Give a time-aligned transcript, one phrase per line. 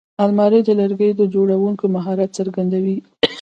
[0.23, 2.97] الماري د لرګیو جوړوونکي مهارت څرګندوي